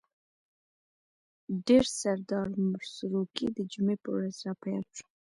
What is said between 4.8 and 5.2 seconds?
شو.